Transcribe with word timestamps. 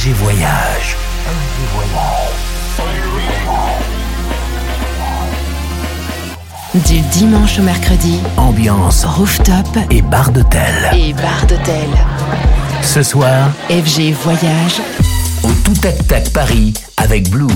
RG 0.00 0.12
Voyage. 0.12 0.96
Voyage. 1.74 2.40
Du 6.86 7.00
dimanche 7.00 7.58
au 7.58 7.62
mercredi, 7.62 8.18
ambiance 8.38 9.04
rooftop 9.04 9.66
et 9.90 10.00
bar 10.00 10.30
d'hôtel. 10.30 10.90
Et 10.94 11.12
bar 11.12 11.44
d'hôtel. 11.46 11.88
Ce 12.82 13.02
soir, 13.02 13.50
FG 13.68 14.12
Voyage 14.22 14.80
au 15.42 15.50
Tout 15.64 15.74
Tac 15.74 16.06
Tac 16.06 16.30
Paris 16.30 16.72
avec 16.96 17.28
Blue. 17.28 17.48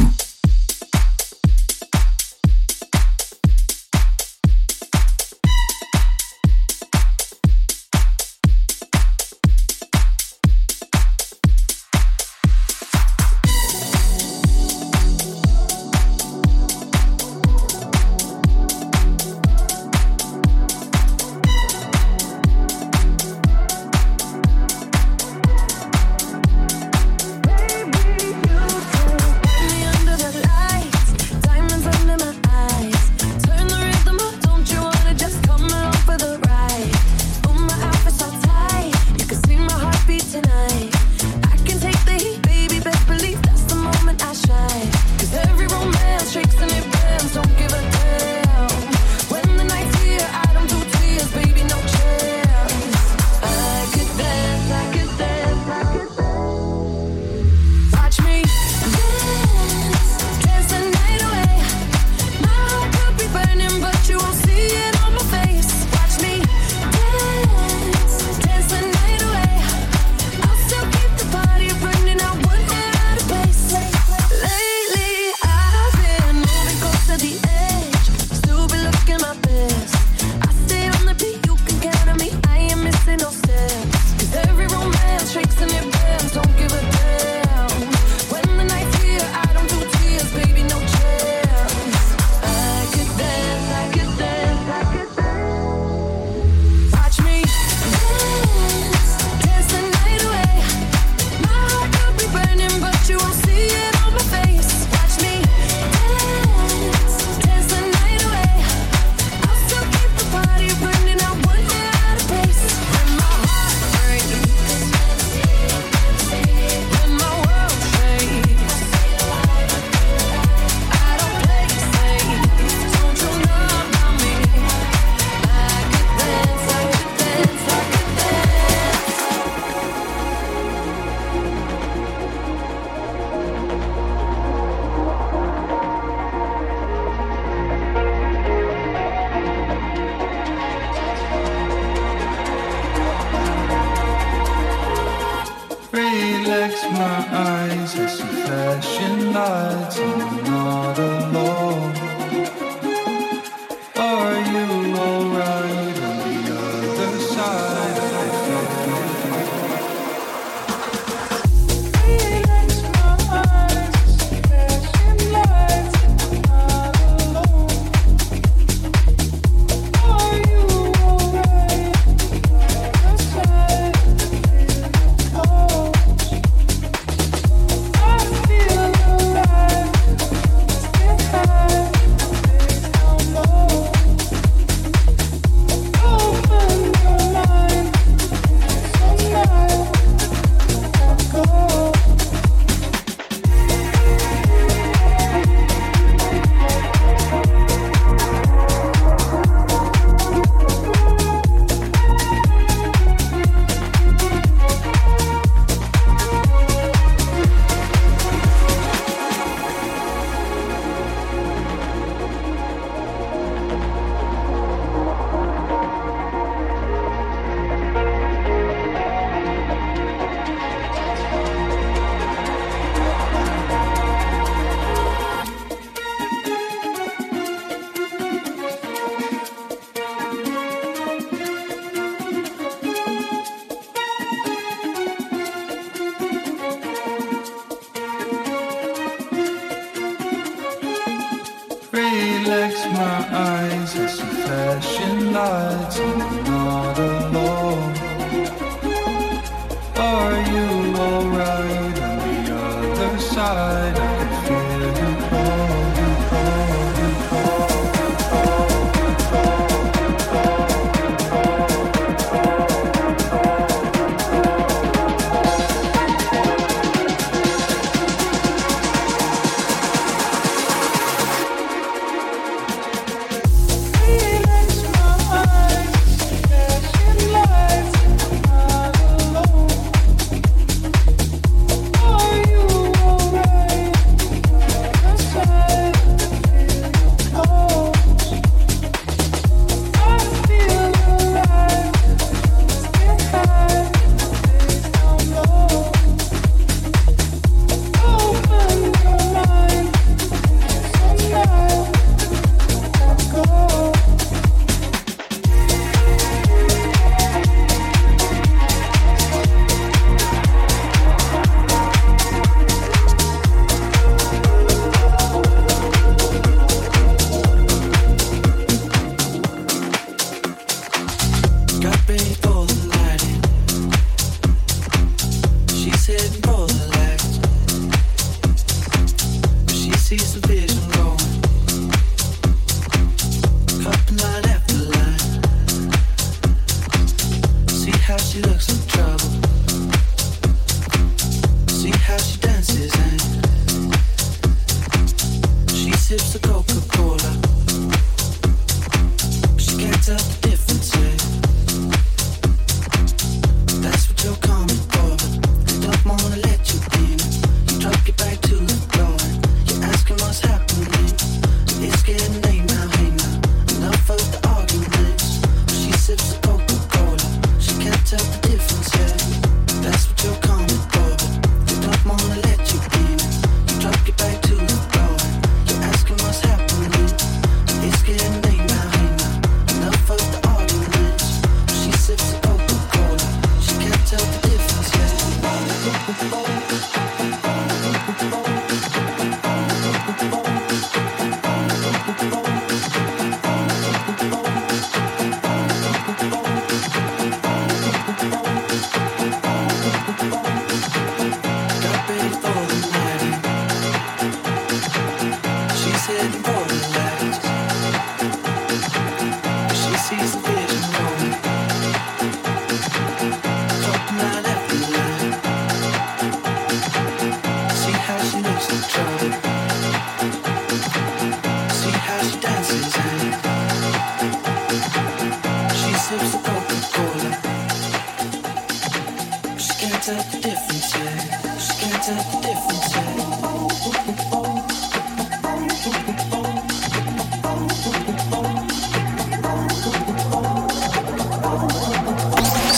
baby. 322.07 322.54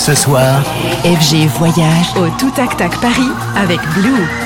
Ce 0.06 0.14
soir, 0.14 0.62
FG 1.02 1.48
voyage 1.58 2.14
au 2.16 2.28
Toutac 2.38 2.76
Tac 2.76 2.96
Paris 3.00 3.32
avec 3.56 3.80
Blue. 3.94 4.45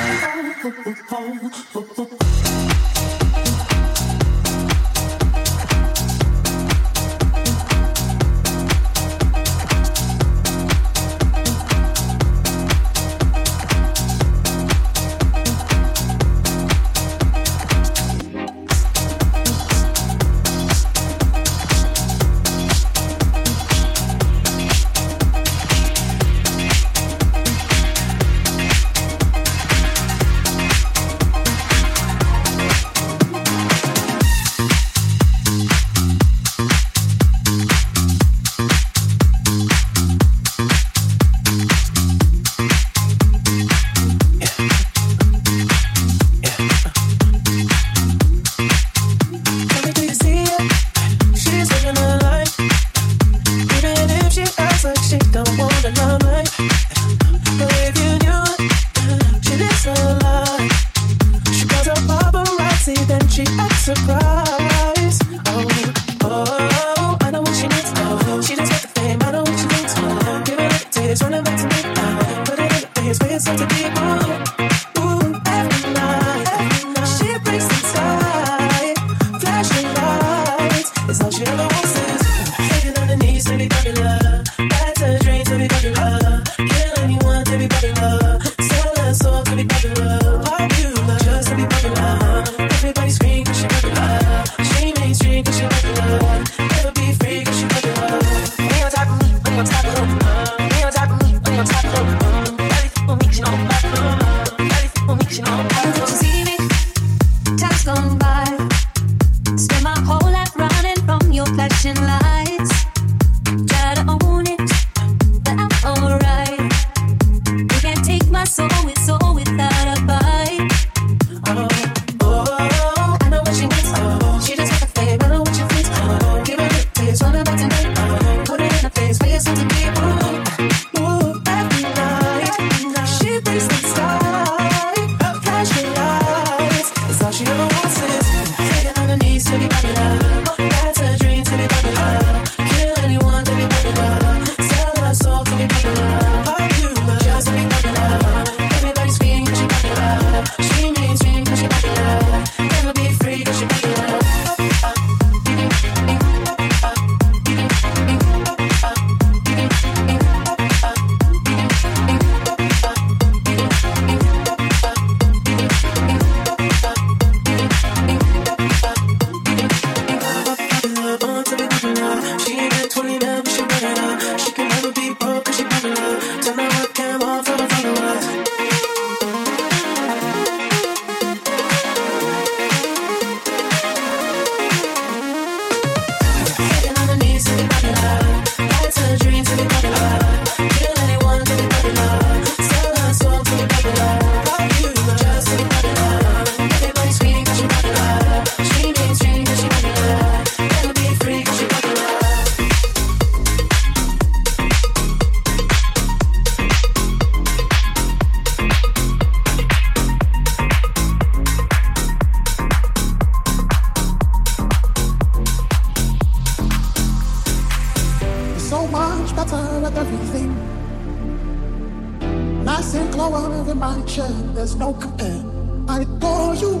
Chair, 224.11 224.27
there's 224.53 224.75
no 224.75 224.93
compare. 224.93 225.41
I 225.87 226.01
adore 226.01 226.55
you. 226.55 226.73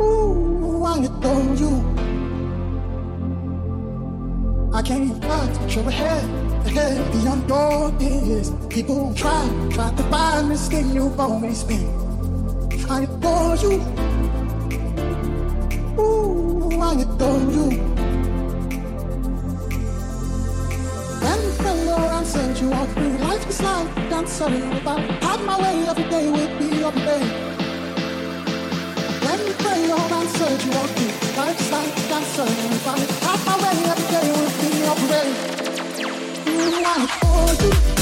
Ooh, 0.00 0.84
I 0.84 1.04
adore 1.04 1.54
you. 1.62 1.72
I 4.72 4.80
can't 4.80 5.22
fight 5.22 5.52
but 5.60 5.74
you're 5.76 5.88
ahead, 5.88 6.24
beyond 7.12 7.46
your 7.46 7.92
years. 8.00 8.52
People 8.70 9.12
try, 9.14 9.42
try 9.70 9.90
to 9.94 10.02
find 10.04 10.50
the 10.50 10.56
skin 10.56 10.94
you've 10.94 11.20
always 11.20 11.62
been. 11.62 11.86
I 12.88 13.02
adore 13.02 13.56
you. 13.56 13.72
Ooh, 16.00 16.80
I 16.80 16.92
adore 17.02 17.50
you. 17.56 17.81
Said 22.32 22.58
you 22.58 22.70
walk 22.70 22.88
through 22.88 23.18
life 23.18 23.46
is 23.46 23.60
like 23.62 23.96
a 23.98 24.08
dancer. 24.08 24.46
If 24.48 24.86
I 24.86 25.00
had 25.24 25.40
my 25.44 25.56
way, 25.60 25.86
every 25.86 26.08
day 26.08 26.30
would 26.30 26.58
be 26.58 26.68
your 26.80 26.92
day. 26.92 27.24
When 29.24 29.38
oh, 29.40 29.46
you 29.48 29.54
pray, 29.62 29.80
your 29.86 30.04
man 30.12 30.26
said 30.28 30.58
you 30.64 30.72
walk 30.78 30.90
through 30.96 31.36
life 31.36 31.60
is 31.60 31.70
like 31.70 31.92
a 31.92 32.08
dancer. 32.08 32.46
If 32.48 32.88
I 32.88 32.96
had 33.24 33.40
my 33.48 33.56
way, 33.62 33.76
every 33.92 34.08
day 34.14 34.28
would 34.36 34.54
be 34.60 34.68
your 34.84 34.96
parade. 35.02 35.36
Ooh, 36.48 36.90
I 36.90 37.04
adore 37.04 37.96
you. 37.96 38.01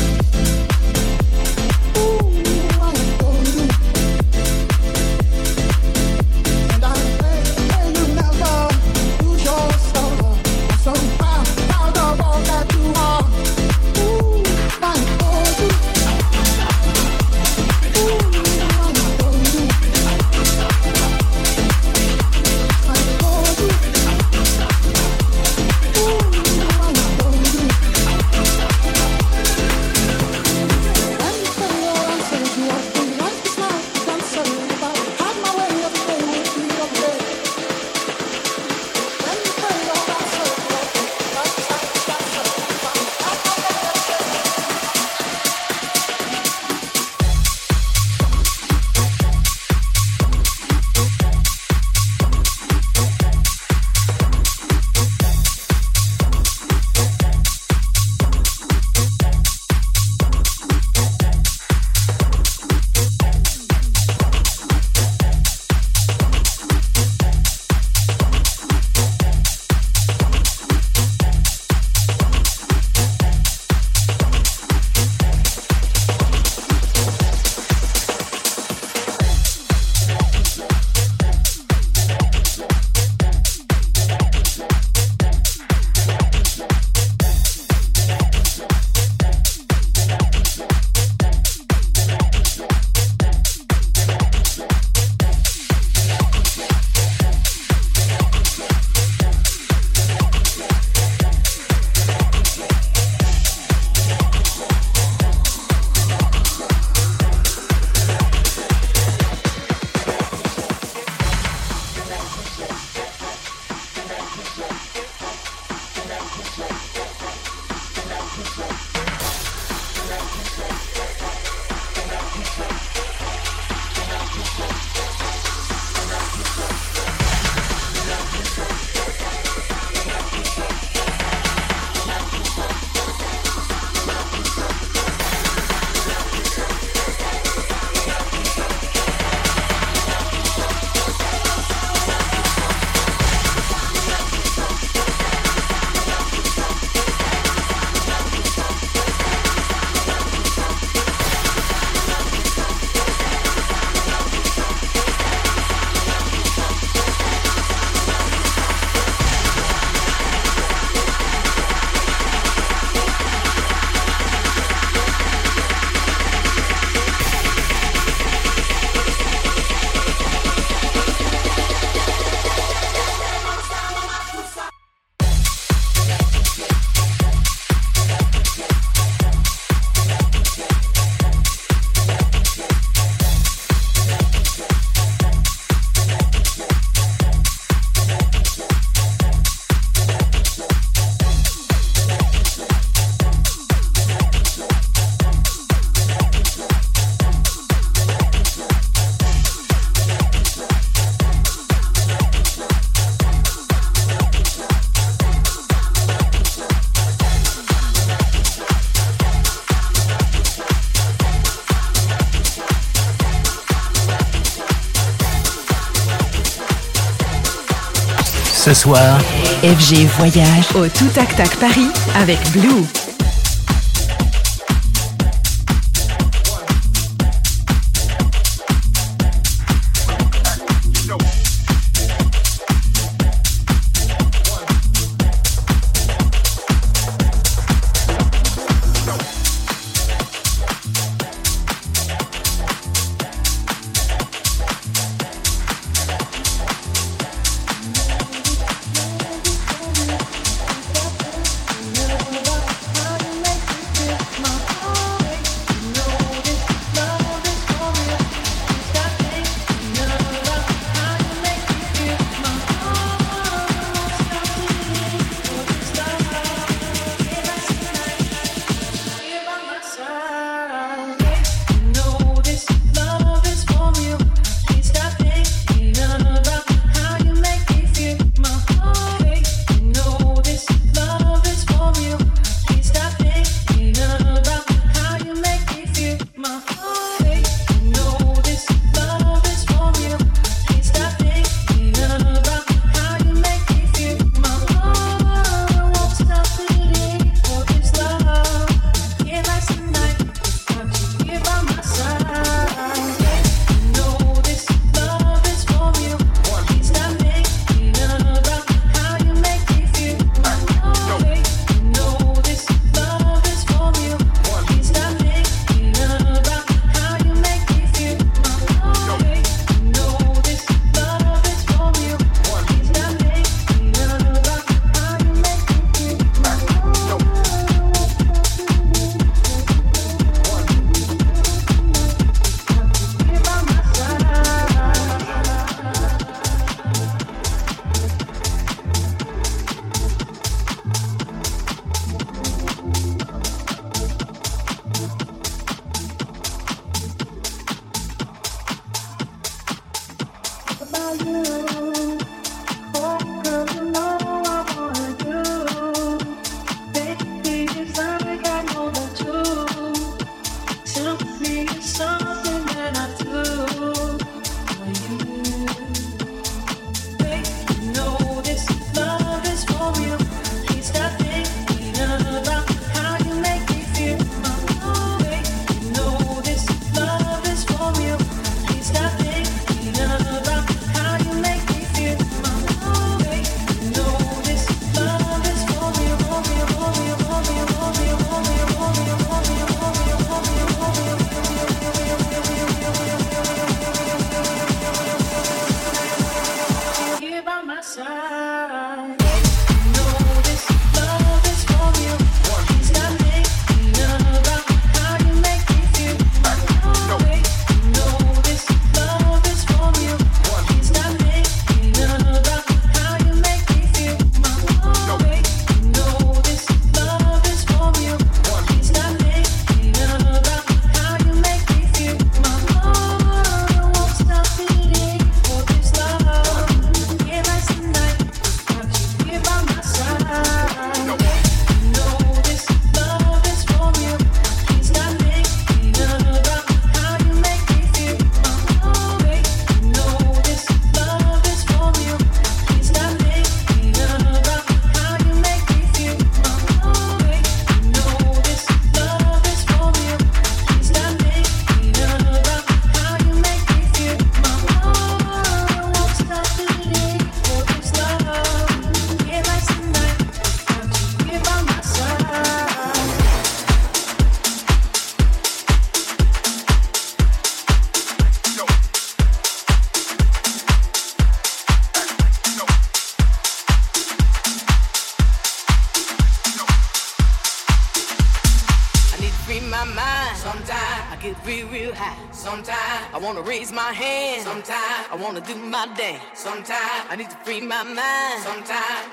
Ce 218.71 218.83
soir, 218.83 219.19
FG 219.65 220.07
Voyage 220.17 220.69
au 220.77 220.87
Tout 220.87 221.09
Tac 221.13 221.35
Tac 221.35 221.57
Paris 221.57 221.89
avec 222.15 222.39
Blue. 222.53 223.00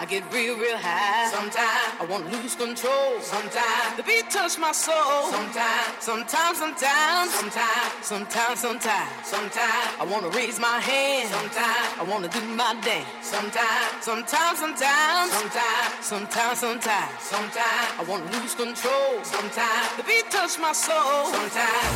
get 0.07 0.23
real, 0.31 0.57
real 0.57 0.77
high. 0.77 1.29
Sometimes 1.29 1.99
I 1.99 2.05
wanna 2.09 2.29
lose 2.31 2.55
control. 2.55 3.19
Sometimes 3.19 3.97
the 3.97 4.03
beat 4.03 4.29
touch 4.29 4.57
my 4.57 4.71
soul. 4.71 5.31
Sometimes, 5.31 5.99
sometimes, 5.99 6.57
sometimes, 6.57 7.33
sometimes, 7.33 7.91
sometimes, 8.01 8.59
sometimes, 8.59 9.27
sometimes 9.27 9.89
I 9.99 10.05
wanna 10.09 10.29
raise 10.29 10.59
my 10.59 10.79
hand. 10.79 11.29
Sometimes 11.29 11.99
I 11.99 12.03
wanna 12.07 12.29
do 12.29 12.41
my 12.55 12.73
dance. 12.81 13.07
Sometimes, 13.21 13.91
sometimes, 13.99 14.59
sometimes, 14.59 15.31
sometimes, 15.31 15.91
sometimes, 16.01 16.59
sometimes, 16.59 17.19
sometimes 17.19 17.89
I 17.99 18.03
wanna 18.07 18.31
lose 18.31 18.55
control. 18.55 19.11
Sometimes 19.23 19.87
the 19.97 20.03
beat 20.03 20.31
touch 20.31 20.57
my 20.59 20.71
soul. 20.71 21.27
Sometimes, 21.35 21.95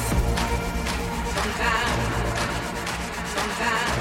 sometimes, 1.31 1.95
sometimes. 3.35 4.00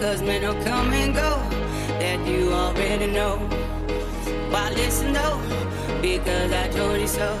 cause 0.00 0.22
men 0.22 0.42
will 0.42 0.62
come 0.64 0.92
and 0.92 1.14
go 1.14 1.30
that 2.00 2.26
you 2.26 2.52
already 2.52 3.06
know. 3.06 3.36
Why 4.50 4.70
listen 4.70 5.12
though? 5.12 5.40
Because 6.02 6.52
I 6.52 6.68
told 6.68 7.00
you 7.00 7.08
so. 7.08 7.38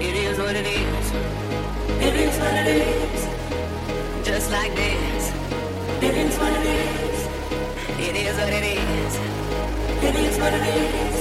It 0.00 0.14
is 0.14 0.38
what 0.38 0.54
it 0.54 0.66
is. 0.66 1.06
It 2.06 2.14
is 2.14 2.38
what 2.38 2.54
it 2.54 2.68
is. 2.68 4.26
Just 4.26 4.50
like 4.50 4.74
this. 4.74 5.32
It 6.02 6.14
is 6.24 6.38
what 6.38 6.52
it 6.52 6.66
is. 6.66 7.18
It 8.08 8.16
is 8.16 8.36
what 8.36 8.52
it 8.52 8.64
is. 8.64 9.12
It 10.08 10.14
is 10.24 10.38
what 10.38 10.52
it 10.52 10.64
is. 10.84 11.16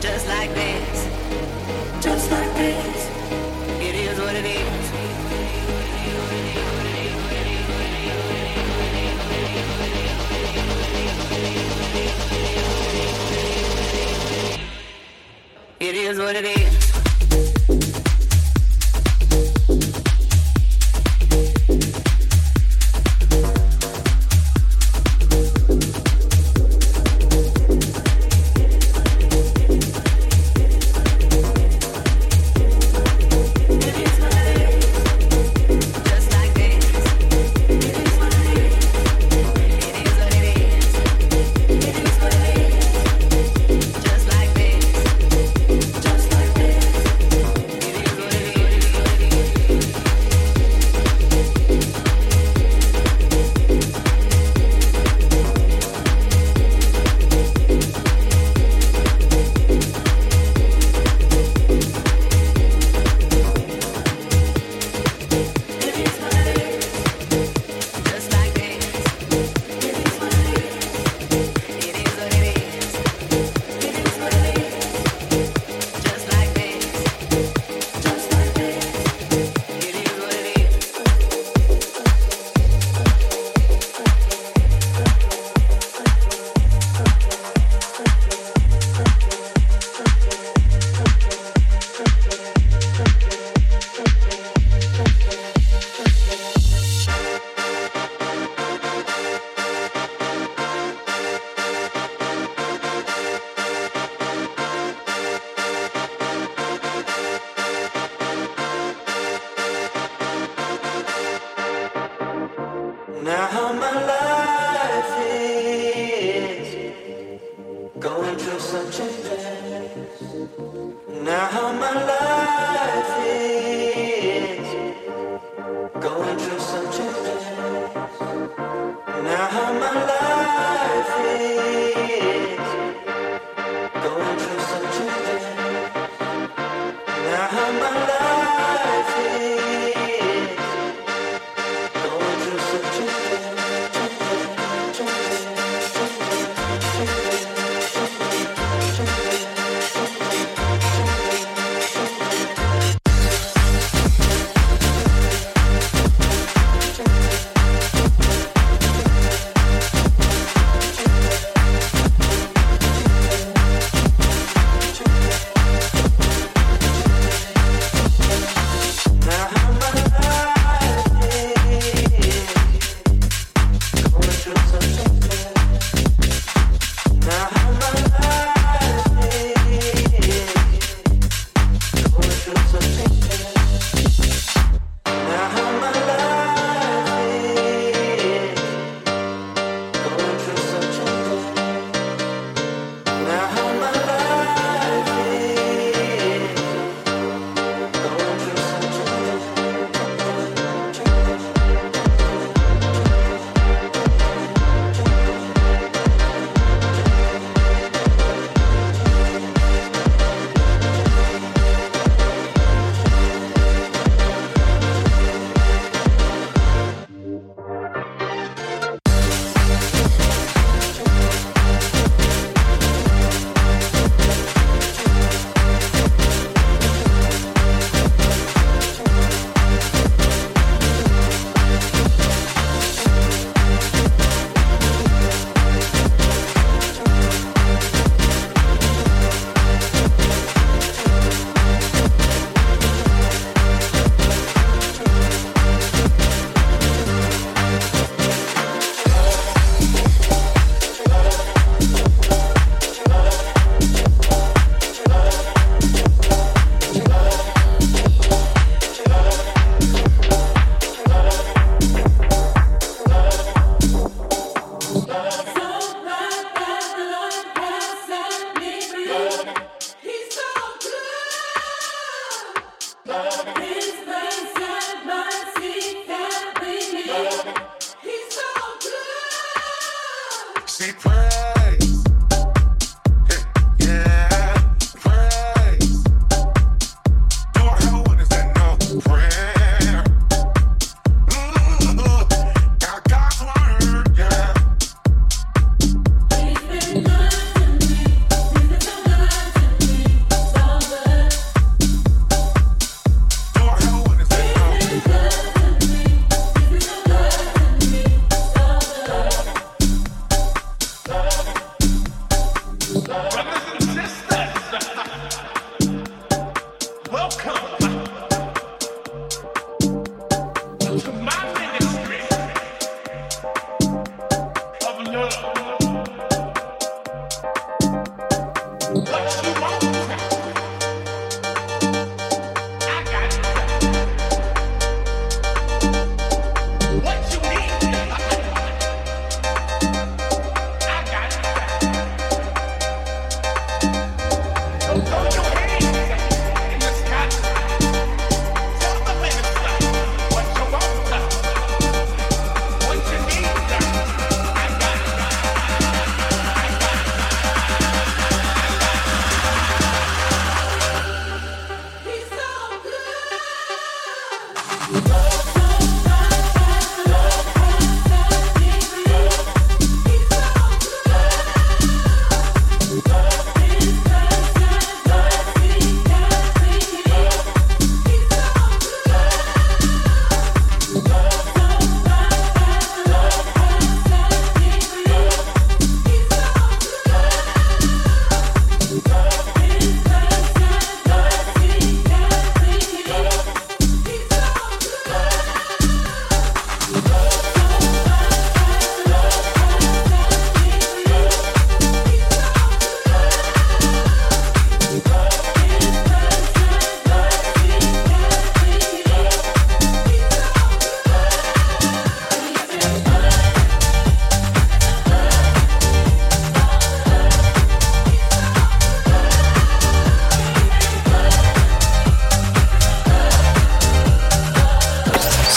Just 0.00 0.26
like 0.28 0.52
this. 0.54 1.08
Just 2.02 2.30
like 2.30 2.54
this. 2.54 3.05
It 15.86 15.94
is 15.94 16.18
what 16.18 16.34
it 16.34 16.44
is. 16.44 16.85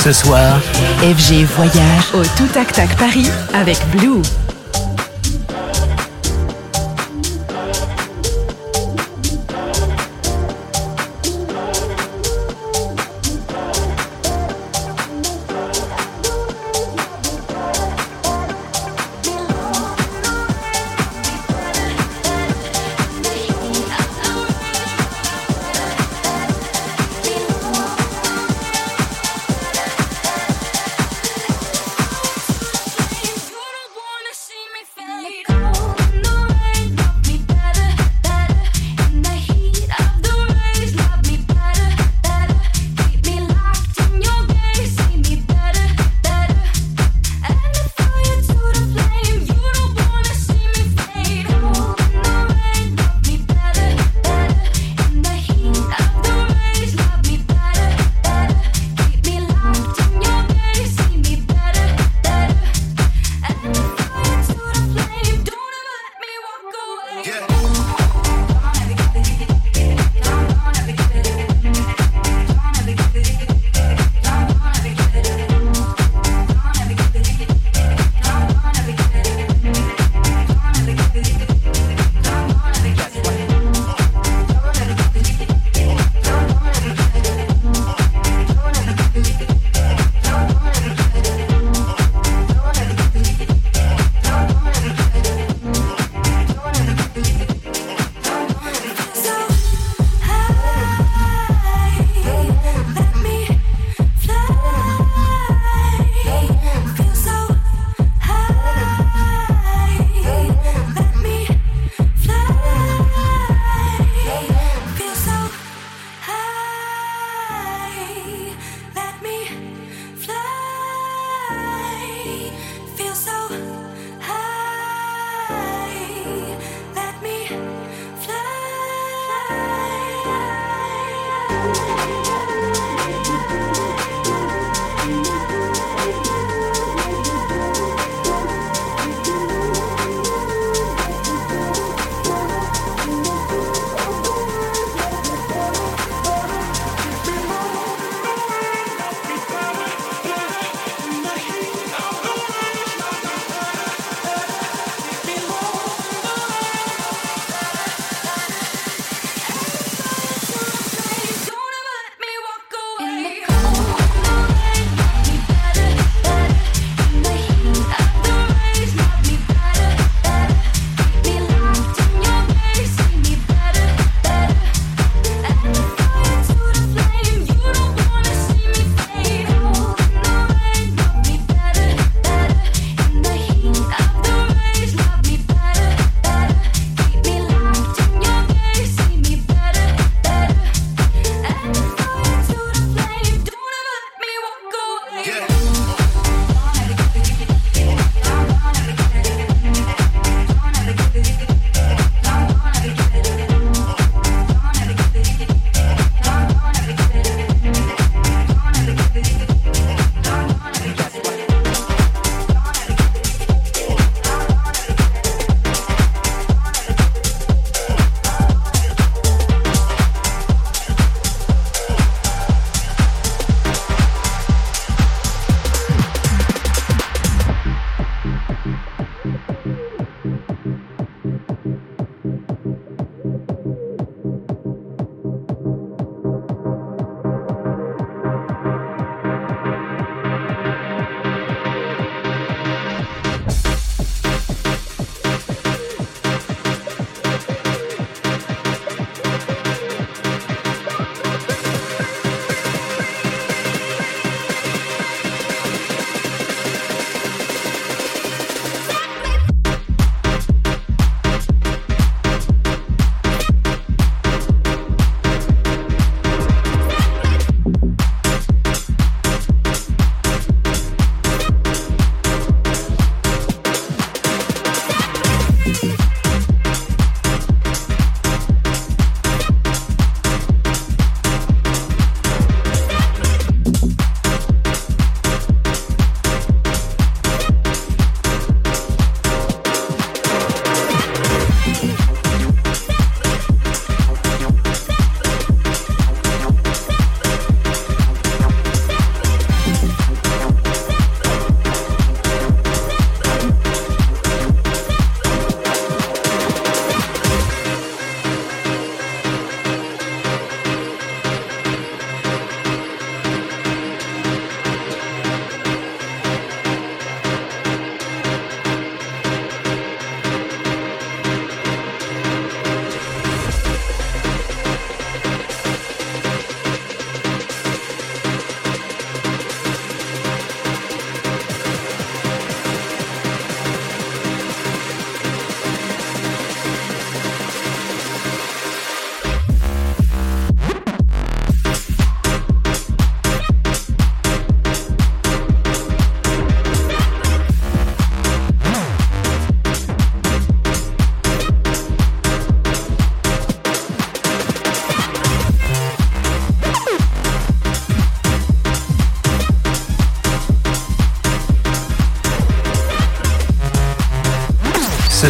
Ce 0.09 0.25
soir, 0.25 0.59
FG 1.01 1.45
Voyage 1.55 2.15
au 2.15 2.23
Tout 2.35 2.47
Tac 2.51 2.71
Tac 2.71 2.97
Paris 2.97 3.29
avec 3.53 3.77
Blue. 3.91 4.23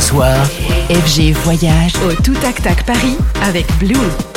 Soir, 0.10 0.44
FG 0.90 1.34
Voyage 1.44 1.94
au 2.08 2.14
Tout 2.24 2.34
Tac 2.42 2.62
Tac 2.64 2.84
Paris 2.84 3.16
avec 3.44 3.68
Blue. 3.78 4.29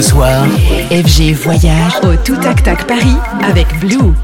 Ce 0.00 0.08
soir, 0.08 0.46
FG 0.90 1.34
Voyage 1.34 2.00
au 2.04 2.16
Tout 2.24 2.36
Tac 2.36 2.62
Tac 2.62 2.86
Paris 2.86 3.16
avec 3.42 3.66
Blue. 3.80 4.14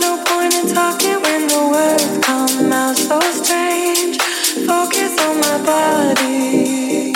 No 0.00 0.22
point 0.24 0.54
in 0.54 0.74
talking 0.74 1.20
when 1.22 1.46
the 1.48 1.62
words 1.72 2.18
come 2.26 2.72
out 2.72 2.96
so 2.96 3.18
strange. 3.32 4.18
Focus 4.66 5.18
on 5.26 5.40
my 5.40 5.58
body. 5.64 7.14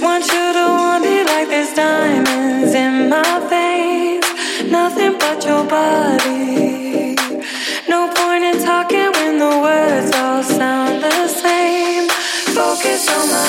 Want 0.00 0.24
you 0.26 0.52
don't 0.52 0.78
want 0.78 1.04
it 1.04 1.26
like 1.26 1.48
there's 1.48 1.72
diamonds 1.74 2.74
in 2.74 3.08
my 3.08 3.40
face. 3.48 4.70
Nothing 4.70 5.16
but 5.18 5.44
your 5.44 5.64
body. 5.64 7.16
No 7.88 8.08
point 8.14 8.44
in 8.44 8.62
talking 8.64 9.10
when 9.16 9.38
the 9.38 9.58
words 9.66 10.14
all 10.16 10.42
sound 10.42 11.02
the 11.02 11.28
same. 11.28 12.11
Focus 12.54 13.08
on 13.08 13.28
my, 13.30 13.48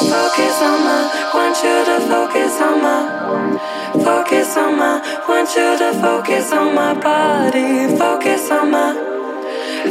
focus 0.00 0.62
on 0.62 0.82
my, 0.82 1.30
want 1.32 1.56
you 1.62 1.84
to 1.84 2.00
focus 2.08 2.60
on 2.60 2.82
my, 2.82 4.02
focus 4.04 4.56
on 4.56 4.76
my, 4.76 5.24
want 5.28 5.48
you 5.50 5.78
to 5.78 5.92
focus 6.00 6.52
on 6.52 6.74
my 6.74 6.92
body. 6.94 7.96
Focus 7.96 8.50
on 8.50 8.70
my, 8.72 8.94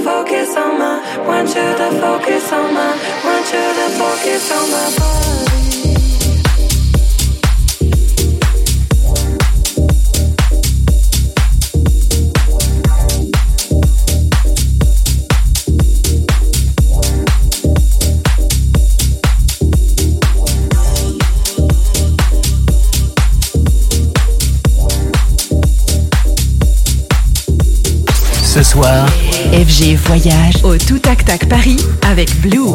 focus 0.04 0.56
on 0.58 0.80
my, 0.80 1.26
want 1.26 1.48
you 1.48 1.56
to 1.56 1.92
focus 2.02 2.52
on 2.52 2.74
my, 2.74 2.92
want 3.24 3.46
you 3.54 3.74
to 3.80 3.90
focus 3.98 4.52
on 4.52 4.70
my 4.70 4.98
body. 4.98 5.49
FG 28.82 29.96
Voyage 30.06 30.64
au 30.64 30.78
Tout 30.78 31.00
Tac 31.00 31.26
Tac 31.26 31.50
Paris 31.50 31.78
avec 32.02 32.40
Blue. 32.40 32.74